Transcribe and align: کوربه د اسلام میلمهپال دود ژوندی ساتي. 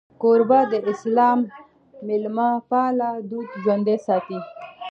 کوربه 0.21 0.59
د 0.71 0.73
اسلام 0.91 1.39
میلمهپال 2.07 2.97
دود 3.29 3.49
ژوندی 3.63 3.97
ساتي. 4.05 4.39